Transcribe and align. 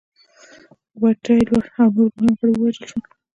واټ 0.99 1.17
تایلور 1.25 1.65
او 1.81 1.89
نور 1.97 2.11
مهم 2.17 2.31
غړي 2.39 2.53
ووژل 2.55 2.85
شول. 2.89 3.03